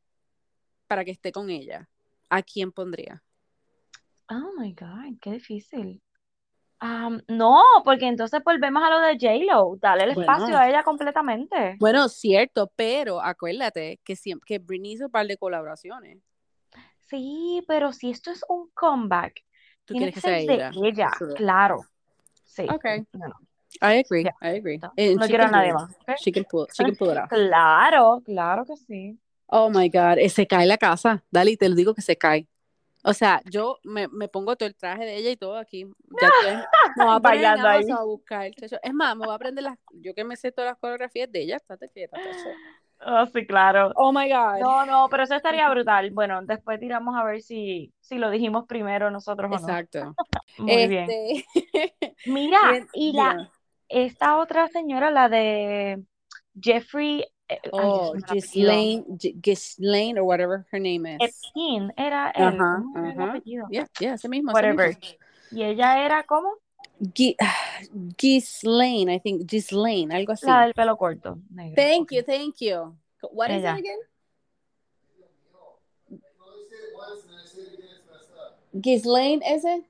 [0.91, 1.89] para que esté con ella,
[2.31, 3.23] ¿a quién pondría?
[4.29, 6.03] Oh my God, qué difícil.
[7.29, 10.33] No, porque entonces volvemos a lo de J-Lo, dale el Bueno.
[10.33, 11.77] espacio a ella completamente.
[11.79, 16.19] Bueno, cierto, pero acuérdate que siempre que Britney hizo un par de colaboraciones.
[17.03, 19.45] Sí, pero si esto es un comeback,
[19.85, 20.73] Tú tiene quieres que ser de ella.
[20.75, 21.35] ella, True.
[21.35, 21.83] claro.
[22.43, 22.67] Sí.
[22.69, 22.85] Ok.
[23.13, 23.35] No, no,
[23.81, 24.25] I agree.
[24.43, 24.79] I agree.
[24.79, 24.93] no.
[24.97, 25.97] She quiero a nadie más.
[26.19, 27.29] She can pull, she can pull it off.
[27.29, 29.17] Claro, claro que sí.
[29.51, 31.25] Oh my God, eh, se cae la casa.
[31.31, 32.47] Dale, te lo digo que se cae.
[33.03, 35.87] O sea, yo me, me pongo todo el traje de ella y todo aquí.
[36.21, 36.65] Ya estoy-
[36.97, 37.91] me voy a Bailando ahí.
[37.91, 38.51] A buscar.
[38.55, 38.77] chacho.
[38.83, 39.79] Es más, me voy a aprender las.
[39.95, 42.19] Yo que me sé todas las coreografías de ella, estate quieta.
[43.07, 43.93] Oh, sí, claro.
[43.97, 44.61] Oh my God.
[44.61, 46.11] No, no, pero eso estaría brutal.
[46.11, 49.57] Bueno, después tiramos a ver si, si lo dijimos primero nosotros o no.
[49.57, 50.15] Exacto.
[50.59, 51.11] Muy bien.
[51.11, 51.47] Este,
[52.27, 53.51] Mira, bien, y la,
[53.89, 56.03] esta otra señora, la de
[56.61, 57.25] Jeffrey,
[57.73, 58.35] Oh, el apellido.
[58.35, 59.05] Ghislaine,
[59.43, 61.19] Ghislaine or whatever her name is.
[61.21, 62.45] Epstein era él.
[62.45, 63.31] Ajá, ¿Cómo era el ajá.
[63.31, 63.67] apellido?
[63.71, 64.89] Yeah, yeah, ese mismo, ese Whatever.
[64.97, 65.17] mismo.
[65.53, 66.53] Y ella era como
[67.01, 67.37] Ghi-
[68.19, 70.47] Ghislaine, I think, Ghislaine, algo así.
[70.47, 71.75] la del pelo corto, negro.
[71.83, 72.13] Thank Ok.
[72.13, 72.97] you, thank you.
[73.33, 73.75] What is Ella.
[73.77, 73.99] it again?
[78.73, 79.85] Ghislaine, ese.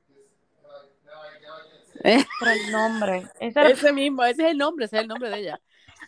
[2.02, 3.28] Eh, Pero el nombre.
[3.40, 5.60] Ese, era- ese mismo, ese es el nombre, ese es el nombre de ella.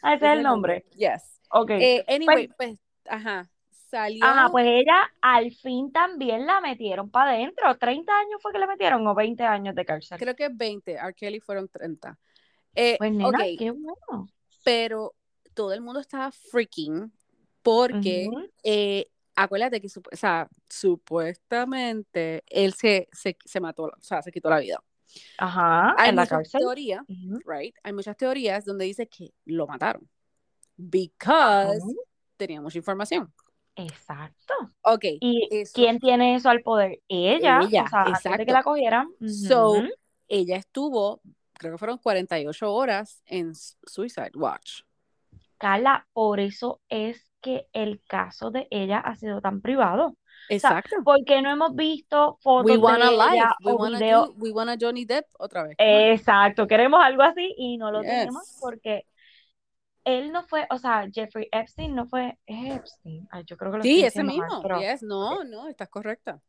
[0.02, 0.86] ah, ese es el nombre.
[0.96, 1.31] Yes.
[1.52, 1.70] Ok.
[1.70, 4.24] Eh, anyway, pues, ajá, salió.
[4.24, 7.78] Ajá, pues ella al fin también la metieron para adentro.
[7.78, 10.18] ¿30 años fue que le metieron o 20 años de cárcel?
[10.18, 11.14] Creo que 20, R.
[11.14, 12.18] Kelly fueron 30.
[12.74, 14.28] Eh, Pues nena, ok, qué bueno.
[14.64, 15.14] pero
[15.54, 17.12] todo el mundo estaba freaking
[17.62, 18.28] porque
[18.64, 24.48] eh, acuérdate que o sea, supuestamente él se, se, se mató, o sea, se quitó
[24.48, 24.82] la vida.
[25.36, 26.60] Ajá, Hay en la muchas cárcel.
[27.44, 27.76] right?
[27.82, 30.08] Hay muchas teorías donde dice que lo mataron
[30.76, 31.86] because Ajá.
[32.36, 33.32] tenía mucha información.
[33.76, 34.54] Exacto.
[34.82, 35.72] Ok, ¿Y eso.
[35.74, 37.00] quién tiene eso al poder?
[37.08, 38.52] Ella, Ella, o sea, antes de que exacto.
[38.52, 39.08] la cogieran.
[39.26, 39.74] So,
[40.28, 41.20] ella estuvo,
[41.54, 44.82] creo que fueron 48 horas en Suicide Watch.
[45.58, 50.16] Carla, por eso es que el caso de ella ha sido tan privado.
[50.48, 50.96] Exacto.
[51.04, 54.26] Porque no hemos visto fotos We de wanna live, ella we o wanna, video.
[54.26, 55.76] do- we wanna Johnny Depp otra vez.
[55.78, 59.06] Exacto, queremos algo así y no lo tenemos porque
[60.04, 63.28] él no fue, o sea, Jeffrey Epstein no fue, es Epstein.
[63.30, 64.62] Ay, yo creo que lo Sí, ese mal, mismo.
[64.62, 66.40] pero Yes, no, no, estás correcta.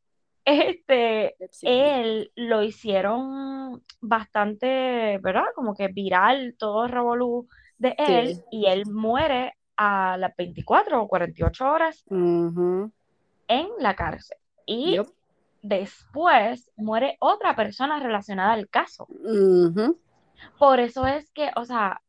[0.45, 5.45] este, él lo hicieron bastante, ¿verdad?
[5.55, 8.43] Como que viral todo revolú de él Sí.
[8.51, 12.91] y él muere a las 24 o 48 horas Ujú.
[13.47, 14.37] en la cárcel.
[14.65, 15.07] Y Yep.
[15.61, 19.07] después muere otra persona relacionada al caso.
[20.59, 22.01] Por eso es que, o sea,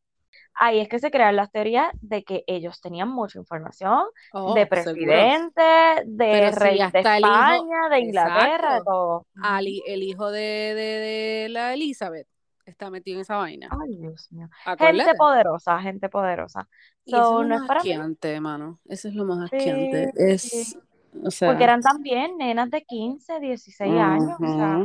[0.54, 4.60] ahí es que se crean las teorías de que ellos tenían mucha información Oh, de
[4.66, 4.70] seguro.
[4.70, 5.62] presidente,
[6.06, 9.26] de Pero sí, rey de hasta el hijo- España, de Inglaterra, de todo.
[9.42, 12.26] Ali- el hijo de, de, de la Elizabeth
[12.66, 13.68] está metido en esa vaina.
[13.70, 14.48] Ay, Dios mío.
[14.64, 15.04] Acuérdate.
[15.04, 16.68] Gente poderosa, gente poderosa.
[17.04, 18.80] Y eso So, es no lo es más asqueante, mano.
[18.88, 20.12] Eso es lo más Sí, asqueante.
[20.14, 20.24] sí.
[20.32, 20.78] Es,
[21.22, 24.82] o sea, porque eran también nenas de 15, 16 años, o sea,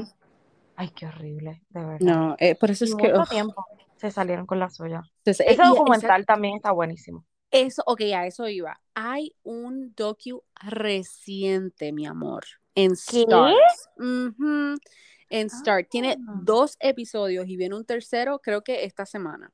[0.75, 1.99] ay, qué horrible, de verdad.
[1.99, 3.65] No, eh, por eso Y es que, tiempo
[3.99, 5.01] se salieron con la suya.
[5.19, 7.25] Entonces, Ese y documental esa- también está buenísimo.
[7.51, 8.79] eso, ok, a eso iba.
[8.93, 13.21] Hay un docu reciente, mi amor, en ¿Qué?
[13.21, 13.89] Stars.
[13.97, 14.77] Ujú,
[15.31, 15.85] En Star.
[15.85, 16.39] Tiene Ah.
[16.43, 19.51] dos episodios y viene un tercero, creo que esta semana.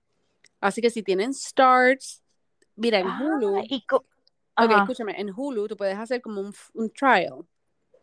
[0.62, 2.24] Así que si tienen Stars,
[2.78, 4.06] mira, en Ah, Hulu, y co-
[4.58, 7.46] ok, escúchame, en Hulu tú puedes hacer como un, un trial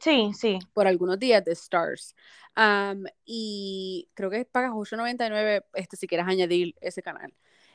[0.03, 0.59] Sí, sí.
[0.73, 2.15] por algunos días de Stars.
[2.55, 7.33] Am, y creo que pagas $8.99 este, si quieres añadir ese canal.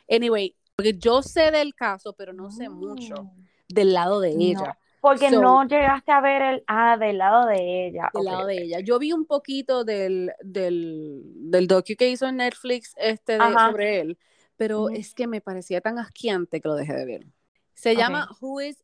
[0.09, 3.45] Anyway, porque yo sé del caso, pero no sé mucho Mm.
[3.69, 4.77] del lado de No, ella.
[4.99, 8.09] Porque So- no llegaste a ver el, ah, del lado de ella.
[8.13, 8.79] Del lado de ella.
[8.81, 13.99] Yo vi un poquito del, del, del docu que hizo en Netflix este de- sobre
[14.01, 14.17] él,
[14.57, 17.27] pero es que me parecía tan asqueante que lo dejé de ver.
[17.73, 18.83] Se llama Who is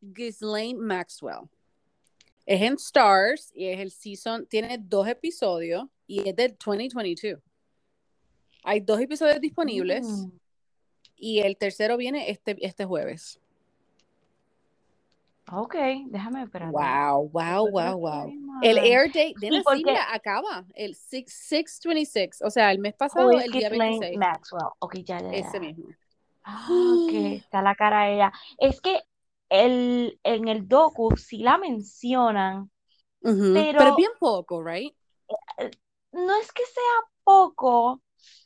[0.00, 1.48] Ghislaine Maxwell.
[2.46, 7.40] Es en Stars y es el season, tiene dos episodios y es del 2022.
[8.62, 10.30] Hay dos episodios disponibles Mm.
[11.16, 13.40] y el tercero viene este, este jueves.
[15.52, 16.70] Ok, déjame esperar.
[16.72, 18.32] Wow, wow, wow, wow.
[18.62, 20.64] El air date, nena, sí, porque- mira, acaba.
[20.74, 22.42] El 6, 626.
[22.42, 24.18] O sea, el mes pasado, el día Ghislaine 26.
[24.18, 24.64] Maxwell.
[24.80, 25.86] Ok, ya, ya, Ese mismo.
[26.42, 26.66] Ah,
[27.10, 28.32] que está la cara de ella.
[28.58, 29.02] Es que
[29.48, 32.70] el, en el docu sí la mencionan.
[33.22, 34.94] Pero- bien poco, right?
[36.12, 38.00] No es que sea poco,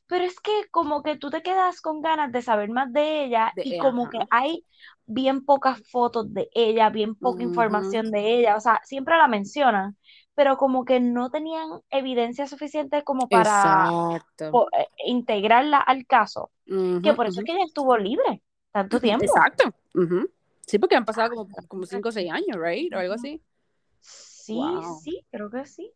[0.06, 3.52] pero es que como que tú te quedas con ganas de saber más de ella
[3.54, 4.10] De- y como ajá.
[4.10, 4.66] que hay
[5.06, 9.96] bien pocas fotos de ella, bien poca información de ella, o sea, siempre la mencionan,
[10.34, 13.90] pero como que no tenían evidencia suficiente como para
[14.50, 16.50] po- eh, integrarla al caso,
[17.02, 19.24] que por eso es que ella estuvo libre tanto tiempo.
[19.24, 19.72] Exacto.
[20.70, 22.94] Sí, porque han pasado como, como 5 o 6 años, right?
[22.94, 23.42] O algo así.
[23.98, 25.00] Sí, Wow.
[25.02, 25.92] sí, creo que sí.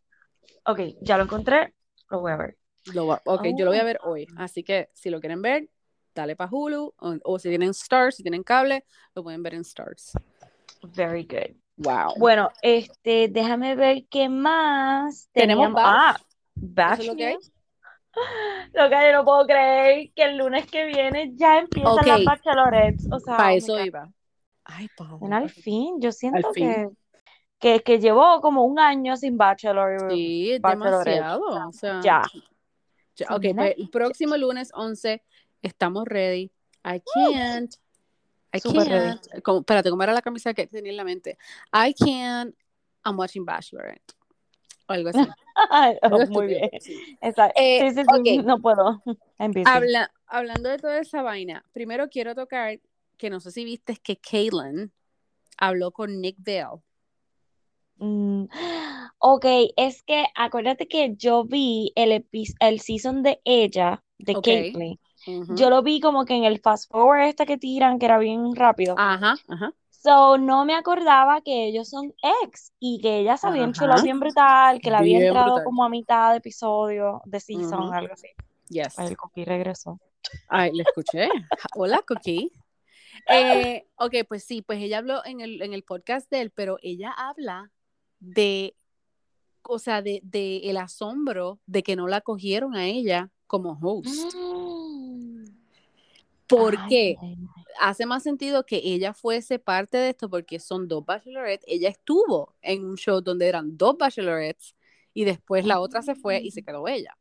[0.65, 1.73] Ok, ya lo encontré,
[2.09, 2.57] lo voy a ver.
[2.93, 3.85] Lo va- ok, yo lo voy a Oh.
[3.85, 4.27] ver hoy.
[4.35, 5.69] Así que si lo quieren ver,
[6.13, 6.93] dale para Hulu.
[6.99, 8.83] O, o si tienen Stars, si tienen cable,
[9.15, 10.11] lo pueden ver en Stars.
[10.93, 11.55] Very good.
[11.77, 12.15] Wow.
[12.17, 15.81] Bueno, este, déjame ver qué más Tenemos teníamos.
[15.85, 16.17] Ah,
[16.55, 17.33] Bash ¿Eso es lo que hay?
[17.35, 17.51] News.
[18.73, 22.05] Lo que yo no puedo creer que el lunes que viene ya empiezan Ok.
[22.05, 23.07] las bachelorettes.
[23.11, 24.09] O sea, Para eso iba.
[24.65, 25.15] Ay, padre.
[25.19, 26.69] Bueno, al fin, yo siento fin.
[27.59, 30.11] que, que, que llevo como un año sin bachelor.
[30.11, 31.67] Sí, demasiado.
[31.67, 32.23] O sea, Ya.
[33.15, 33.61] ya, Sí, ok, nena.
[33.63, 35.23] pues el próximo lunes 11
[35.61, 36.51] estamos ready.
[36.83, 37.73] I can't.
[38.53, 38.89] I ready.
[38.89, 39.43] can't.
[39.43, 41.37] Como, espérate, ¿cómo era la camisa que tenía en la mente?
[41.73, 42.55] I can't.
[43.05, 44.13] I'm watching Bachelorette.
[44.87, 45.19] O algo así.
[45.57, 46.69] Oh, muy estúpido, bien.
[46.81, 47.17] sí.
[47.21, 47.53] Exacto.
[47.61, 48.45] Eh, sí, sí, sí, ok.
[48.45, 49.01] no puedo.
[49.65, 52.77] Habla- hablando de toda esa vaina, primero quiero tocar
[53.15, 54.91] que no sé si viste es que Kaylin
[55.57, 56.81] habló con Nick Vale.
[57.97, 58.45] Mm,
[59.19, 59.45] ok,
[59.77, 62.25] es que acuérdate que yo vi el,
[62.59, 64.43] el season de ella, de Ok.
[64.43, 64.99] Caitlyn.
[65.55, 68.55] Yo lo vi como que en el fast forward este que tiran, que era bien
[68.55, 68.93] rápido.
[68.97, 69.73] Ajá, ajá.
[69.89, 74.19] So, no me acordaba que ellos son ex y que ella se había enchulado bien
[74.19, 75.63] brutal, que la había entrado brutal.
[75.63, 78.27] como a mitad de episodio, de season, algo así.
[78.69, 78.99] Yes.
[78.99, 79.99] Ay, el cookie regresó.
[80.47, 81.29] Ay, le escuché.
[81.75, 82.51] Hola, Cookie.
[83.29, 86.77] Eh, ok, pues sí, pues ella habló en el, en el podcast de él, pero
[86.81, 87.71] ella habla
[88.19, 88.75] de,
[89.63, 94.33] o sea, de, de el asombro de que no la cogieron a ella como host.
[96.47, 97.17] ¿Por Ay, qué?
[97.21, 97.49] nena.
[97.79, 101.65] Hace más sentido que ella fuese parte de esto porque son dos bachelorettes.
[101.67, 104.75] Ella estuvo en un show donde eran dos bachelorettes
[105.13, 107.17] y después la otra se fue y se quedó ella.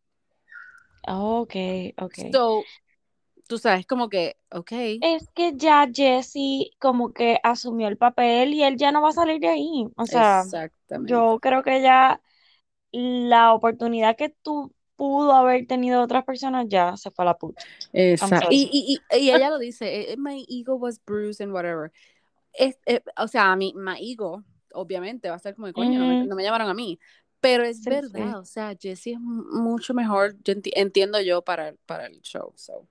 [1.07, 1.55] Ok,
[1.99, 2.15] ok.
[2.33, 2.63] So,
[3.49, 4.73] tú sabes, como que, ok.
[5.01, 9.13] Es que ya Jesse como que asumió el papel y él ya no va a
[9.13, 9.87] salir de ahí.
[9.97, 10.59] O sea, Exactamente.
[10.97, 12.23] yo creo que ya
[12.93, 17.65] la oportunidad que tú pudo haber tenido otras personas ya se fue a la puta.
[17.93, 18.47] Exacto.
[18.51, 21.93] Y, y, y, y ella lo dice, eh, my ego was bruised and whatever.
[22.55, 26.07] Es, eh, o sea, a mí, my ego, obviamente, va a ser como coño, no,
[26.07, 26.99] me, no me llamaron a mí.
[27.41, 28.41] Pero es Sí, verdad, sí.
[28.41, 32.53] o sea, Jessie es mucho mejor, yo enti- entiendo yo, para, para el show.
[32.57, 32.89] So.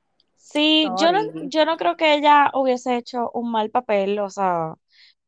[0.54, 4.76] Sí, yo no, yo no creo que ella hubiese hecho un mal papel, o sea,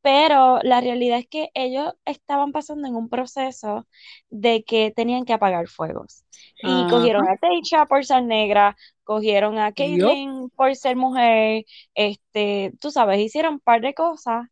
[0.02, 3.88] pero la realidad es que ellos estaban pasando en un proceso
[4.30, 6.26] de que tenían que apagar fuegos.
[6.62, 7.34] Y cogieron Ajá.
[7.34, 9.72] a Teisha por ser negra, cogieron a.
[9.74, 14.48] Caitlyn por ser mujer, este, tú sabes, hicieron un par de cosas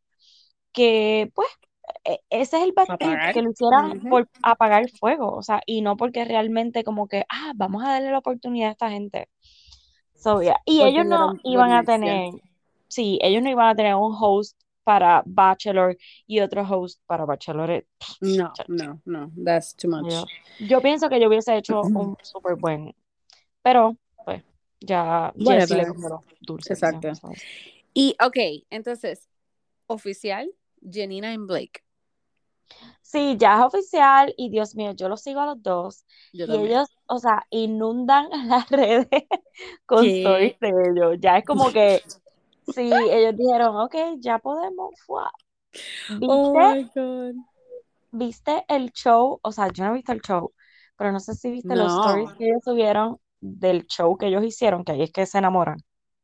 [0.74, 1.48] que, pues,
[2.06, 3.34] e- ese es el Apagar.
[3.34, 7.54] que lo hicieran por apagar fuego, o sea, y no porque realmente como que, ah,
[7.56, 9.30] vamos a darle la oportunidad a esta gente.
[10.24, 10.56] So, yeah.
[10.66, 12.32] Y Porque ellos no iban a tener,
[12.88, 17.88] sí, ellos no iban a tener un host para Bachelor y otro host para Bachelorette.
[18.22, 20.10] No, no, no, that's too much.
[20.10, 20.26] Yo,
[20.60, 22.96] yo pienso que yo hubiese hecho un súper buen,
[23.62, 24.42] pero pues
[24.80, 25.88] ya Jessie le Whatever.
[25.88, 26.72] cogió los dulces.
[26.72, 27.12] Exacto.
[27.12, 27.34] ya.
[27.94, 29.30] Y, ok, entonces,
[29.88, 30.50] oficial,
[30.82, 31.84] Janina y Blake.
[33.13, 36.56] Sí, ya es oficial y Dios mío, yo los sigo a los dos Yo y
[36.56, 36.73] también.
[36.73, 39.08] ellos, o sea, inundan las redes
[39.86, 40.10] con ¿Qué?
[40.10, 41.17] stories de ellos.
[41.19, 42.04] Ya es como que,
[42.63, 44.93] sí, ellos dijeron, ok, ya podemos.
[45.06, 45.32] fuá.
[46.28, 46.60] Oh ¿Viste?
[46.60, 47.36] my God.
[48.12, 49.39] ¿Viste el show?
[49.43, 50.54] O sea, yo no he visto el show,
[50.97, 54.84] pero no sé si viste los stories que ellos subieron del show que ellos hicieron,
[54.86, 55.78] que ahí es que se enamoran.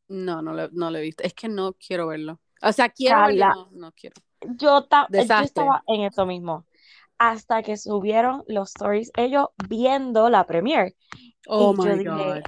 [0.07, 1.23] no, no lo, no lo he visto.
[1.23, 2.39] Es que no quiero verlo.
[2.61, 4.17] O sea, quiero verlo, no, no quiero.
[4.41, 5.43] yo, ta- yo Desastre.
[5.45, 6.67] estaba en eso mismo,
[7.19, 10.95] hasta que subieron los stories ellos viendo la premiere.
[11.47, 12.43] Oh Y yo my dije, God.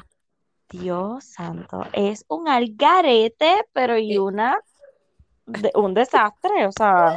[0.71, 4.57] Dios santo, es un algarete, pero y Eh, una,
[5.45, 7.13] de- un desastre, o sea,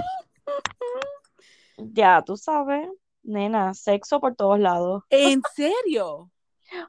[1.79, 2.88] ya tú sabes,
[3.23, 5.05] nena, sexo por todos lados.
[5.11, 6.31] ¿En serio?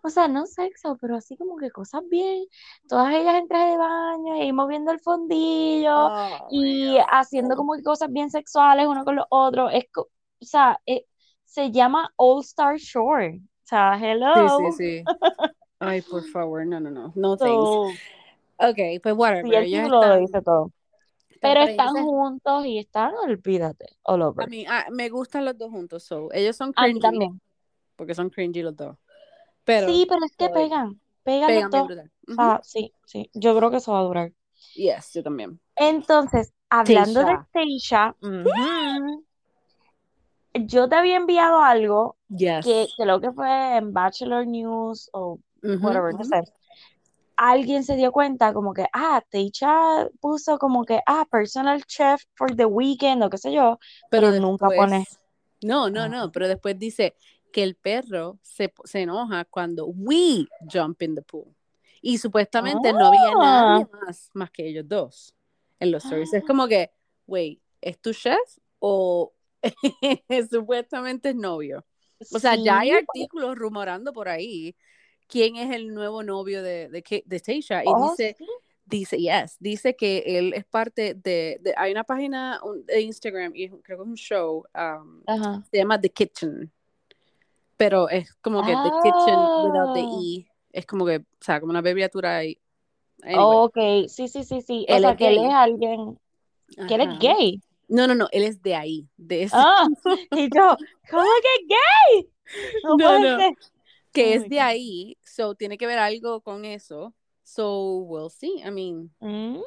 [0.01, 2.45] O sea, no sexo, pero así como que cosas bien,
[2.87, 7.83] todas ellas en traje de baño y moviendo el fondillo Oh y haciendo como que
[7.83, 9.69] cosas bien sexuales uno con los otros.
[9.73, 10.09] Es, co-
[10.45, 11.05] o sea, eh,
[11.45, 13.41] se llama All Star Shore.
[13.43, 13.97] O sea,
[14.33, 14.71] Sí, sí, hello.
[14.71, 15.09] sí.
[15.79, 17.13] Ay, por favor, no, no, no.
[17.15, 17.77] No thanks.
[17.77, 17.99] So,
[18.57, 19.55] Ok, pues sí, whatever.
[19.55, 20.71] el Ellos título lo están, dice todo.
[21.29, 25.71] están Pero están juntos y están, olvídate, all a mí, ah, me gustan los dos
[25.71, 26.03] juntos.
[26.03, 27.41] So, ellos son A mí cringy, también.
[27.95, 28.97] porque son cringy los dos.
[29.65, 31.87] Pero Sí, pero es que pegan, pegan los pegan bien dos.
[31.87, 32.11] brutal.
[32.27, 32.43] O Ujú.
[32.43, 34.33] sea, sí, sí, yo creo que eso va a durar.
[34.75, 35.59] Yes, yo también.
[35.77, 37.39] Entonces, hablando de
[38.21, 39.25] ujú,
[40.55, 42.65] yo te había enviado algo Yes.
[42.65, 46.29] que creo que fue en Bachelor News o whatever, no ujú.
[46.29, 46.43] sé.
[47.37, 52.55] Alguien se dio cuenta como que, ah, Tasha puso como que, ah, personal chef for
[52.55, 53.77] the weekend o qué sé yo,
[54.09, 55.05] Pero pero nunca pone.
[55.61, 56.07] no, no, Ah.
[56.07, 57.15] no, pero después dice
[57.51, 61.53] que el perro se, se enoja cuando we jump in the pool.
[62.01, 63.97] Y supuestamente no había nadie Ah.
[64.05, 65.33] más, más que ellos dos
[65.79, 66.33] en los stories.
[66.33, 66.91] Es como que,
[67.27, 68.37] wait, ¿es tu chef
[68.79, 69.33] o
[70.49, 71.85] supuestamente es novio?
[72.33, 74.75] O sea, ya hay Sí, artículos rumorando por ahí
[75.27, 77.83] quién es el nuevo novio de, de, de Tasha.
[77.83, 78.45] Y oh, dice, sí.
[78.85, 83.69] dice, yes, dice que él es parte de, de- hay una página de Instagram y
[83.69, 85.21] creo que es un show, um,
[85.71, 86.71] se llama The Kitchen,
[87.77, 90.19] pero es como que The Kitchen without the Ah.
[90.21, 92.59] E, es como que, o sea, como una abreviatura ahí.
[93.23, 94.85] Anyway, Ok, sí, sí, sí, sí.
[94.89, 96.19] O sea, es que él es alguien,
[96.87, 97.61] que él es gay.
[97.87, 99.87] No, no, no, él es de ahí, de ese, Ah,
[100.31, 100.77] y yo,
[101.09, 102.29] ¿cómo que gay?
[102.83, 103.37] No No, no.
[104.11, 107.13] que Oh es de ahí, so tiene que ver algo con eso.
[107.43, 108.61] So we'll see.
[108.65, 109.59] I mean, Mm.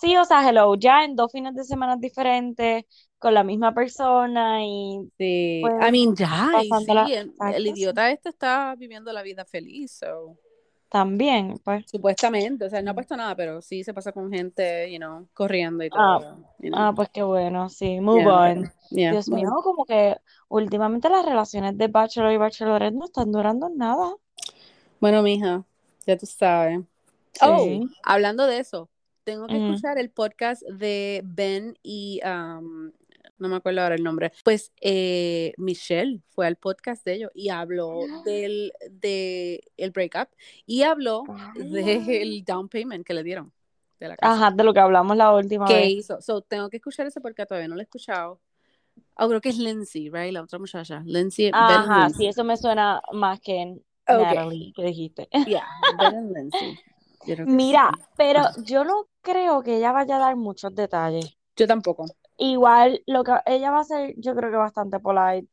[0.00, 2.84] Sí, o sea, hello, ya en dos fines de semana diferentes,
[3.18, 8.10] con la misma persona y sí, pues I mean, ya, y sí, el, el idiota
[8.10, 10.36] este está viviendo la vida feliz, so.
[10.96, 11.84] También, pues.
[11.90, 12.96] Supuestamente, o sea, no ha Mm.
[12.96, 16.70] puesto nada, pero sí se pasa con gente, you know, corriendo y Ah, todo, you
[16.70, 16.80] know.
[16.80, 18.72] ah, pues qué bueno, sí, move Yeah, on.
[18.88, 20.16] Yeah, Dios mío, como que
[20.48, 24.14] últimamente las relaciones de bachelor y bachelorette no están durando nada.
[24.98, 25.64] Bueno, mija,
[26.06, 26.80] ya tú sabes.
[27.42, 28.88] Oh, hablando de eso,
[29.24, 29.72] tengo que Ujú.
[29.72, 32.90] escuchar el podcast de Ben y um,
[33.38, 34.32] no me acuerdo ahora el nombre.
[34.44, 40.28] Pues eh, Michelle fue al podcast de ellos y habló del de el breakup
[40.66, 43.52] y habló del down payment que le dieron
[44.00, 44.32] de la casa.
[44.32, 45.88] Ajá, de lo que hablamos la última ¿Qué vez.
[45.90, 46.20] hizo?
[46.20, 48.40] So, tengo que escuchar ese porque todavía no lo he escuchado.
[49.18, 50.32] Oh, creo que es Lindsay, right?
[50.32, 51.02] La otra muchacha.
[51.06, 52.26] Lindsay, Ben Ajá, sí, Lindsay.
[52.28, 54.20] eso me suena más que en Ok.
[54.22, 55.28] Natalie que dijiste.
[55.46, 55.66] Yeah,
[55.98, 56.78] Ben Lindsay.
[57.46, 58.02] Mira, sí.
[58.16, 61.36] pero yo no creo que ella vaya a dar muchos detalles.
[61.56, 62.04] Yo tampoco.
[62.38, 65.48] Igual, lo que ella va a ser, yo creo que bastante polite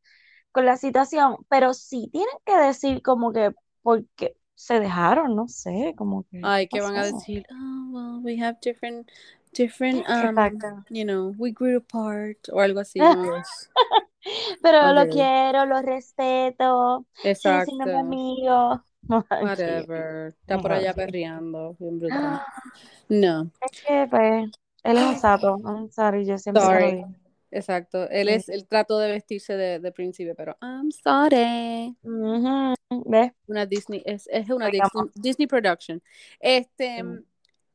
[0.52, 5.94] con la situación, pero sí tienen que decir como que porque se dejaron, no sé,
[5.98, 9.10] como que Ay, que van a decir, oh, well, we have different,
[9.54, 10.86] different, um, Exacto.
[10.90, 13.00] you know, we grew apart, o algo así,
[14.62, 17.90] Pero lo quiero, lo respeto, Exacto.
[18.00, 18.84] amigo.
[19.30, 20.36] Ay, Whatever.
[20.42, 20.96] Está por allá sí.
[20.96, 22.42] perreando, bien brutal.
[23.10, 24.52] No, Es que, pues,
[24.84, 25.58] él es un sato.
[25.66, 27.06] I'm sorry, yo siempre sorry.
[27.52, 28.10] Exacto.
[28.10, 31.96] Él es, él trató de vestirse de, de príncipe, pero I'm sorry.
[32.04, 32.74] Ujú,
[33.06, 33.32] ¿Ves?
[33.48, 35.06] Una Disney, es, es una Disney.
[35.14, 36.02] Disney production.
[36.40, 37.24] Este, mm,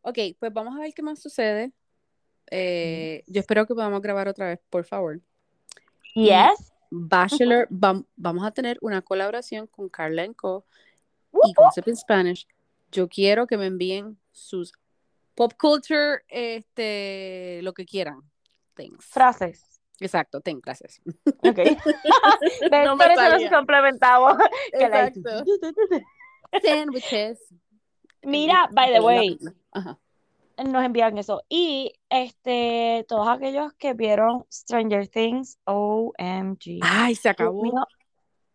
[0.03, 1.73] ok, pues vamos a ver qué más sucede.
[2.51, 5.21] Eh, yo espero que podamos grabar otra vez, por favor.
[6.15, 6.73] Yes.
[6.91, 10.65] Bachelor, vam- vamos a tener una colaboración con Carla and Co.
[11.45, 12.49] Y Gossip in Spanish.
[12.91, 14.73] Yo quiero que me envíen sus
[15.39, 18.23] pop culture, este, lo que quieran.
[18.75, 19.07] Thanks.
[19.07, 19.81] Frases.
[20.01, 21.01] Exacto, thanks, gracias.
[21.45, 21.59] Ok.
[22.85, 24.37] No me eso nos complementamos.
[24.73, 25.45] Exacto.
[26.65, 27.39] Sandwiches.
[28.23, 29.39] Mira, by the way,
[29.71, 29.97] Ajá.
[30.65, 31.41] nos envían eso.
[31.49, 36.81] Y este, todos aquellos que vieron Stranger Things, OMG.
[36.83, 37.87] Ay, se acabó.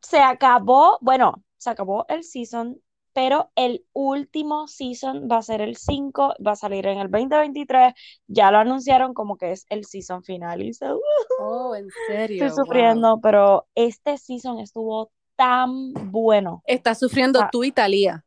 [0.02, 2.82] se acabó, bueno, se acabó el season,
[3.14, 7.94] pero el último season va a ser el 5, va a salir en el 2023.
[8.28, 10.62] Ya lo anunciaron como que es el season final.
[10.62, 11.00] Y so,
[11.40, 12.46] Oh, en serio.
[12.46, 12.66] estoy Wow.
[12.66, 16.62] sufriendo, pero este season estuvo tan bueno.
[16.66, 18.24] Está sufriendo Ah, tú y Talía.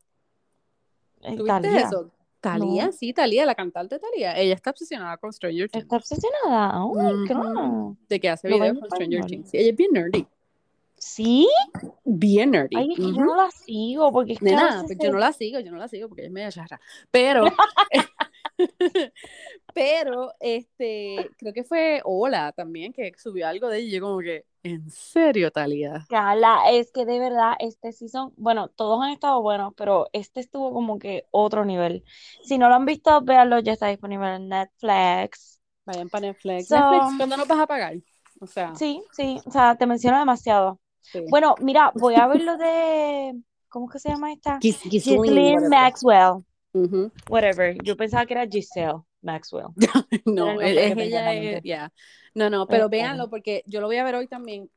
[1.20, 2.10] ¿Tuviste Italia eso?
[2.40, 2.92] Talía, No.
[2.92, 4.38] sí, Talía, la cantante Talía.
[4.38, 5.82] Ella está obsesionada con Stranger Things.
[5.84, 6.84] está obsesionada.
[6.84, 7.34] Oh my Ujú.
[7.34, 7.96] God.
[8.08, 9.24] De que hace videos con Stranger.
[9.26, 9.50] Things.
[9.50, 10.26] Sí, ella es bien nerdy.
[10.98, 11.48] ¿Sí?
[12.04, 12.76] Bien nerdy.
[12.76, 15.12] Ay, es que yo no la sigo porque es que a Nena, veces pues yo
[15.12, 16.80] no la sigo, yo no la sigo porque ella es media charra.
[17.10, 17.44] Pero,
[19.74, 24.18] pero, este, creo que fue Ola también que subió algo de ella y yo como
[24.20, 26.06] que, ¿en serio, Talía?
[26.08, 30.72] Cala, es que de verdad este season, bueno, todos han estado buenos, pero este estuvo
[30.72, 32.04] como que otro nivel.
[32.42, 35.60] Si no lo han visto, véanlo, ya está disponible en Netflix.
[35.84, 36.68] Vayan para Netflix.
[36.68, 37.96] So- Netflix, ¿cuándo nos vas a pagar?
[38.40, 40.80] O sea, Sí, sí, o sea, te menciono demasiado.
[41.12, 41.24] Sí.
[41.28, 43.34] Bueno, mira, voy a ver lo de,
[43.68, 44.58] ¿cómo es que se llama esta?
[44.60, 45.68] Gis- Ghislaine.
[45.68, 46.44] Maxwell,
[47.28, 47.76] whatever.
[47.82, 49.66] Yo pensaba que era Giselle Maxwell.
[50.24, 51.92] No, el es, ella, es- ya.
[52.34, 52.96] No, no, pero Este.
[52.98, 54.70] véanlo porque yo lo voy a ver hoy también.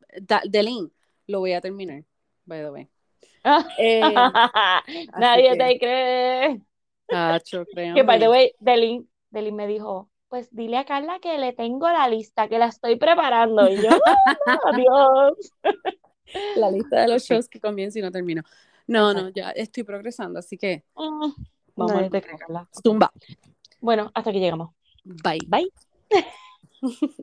[0.46, 0.92] Delin,
[1.28, 2.04] lo voy a terminar,
[2.46, 2.90] by the way.
[3.78, 4.02] Eh,
[5.18, 6.62] Nadie que- te cree.
[7.08, 7.66] Tacho,
[7.96, 11.90] Que by the way, Delin, Delin me dijo, pues dile a Carla que le tengo
[11.90, 13.68] la lista, que la estoy preparando.
[13.70, 13.90] Y yo,
[14.46, 15.52] "Ah, adiós.
[16.56, 18.44] La lista de los shows que comienzo y no termino.
[18.88, 21.32] No, no, ya estoy progresando, así que Mm,
[21.76, 22.24] Vamos al- te
[22.84, 23.12] zumba.
[23.80, 24.72] Bueno, hasta aquí llegamos.
[25.04, 25.40] Bye.
[25.48, 25.72] Bye.